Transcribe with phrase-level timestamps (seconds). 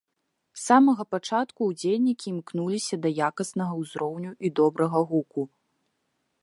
[0.59, 5.41] З самага пачатку ўдзельнікі імкнуліся да якаснага ўзроўню і добрага гуку.